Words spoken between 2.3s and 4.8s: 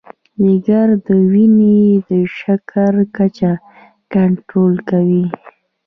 شکر کچه کنټرول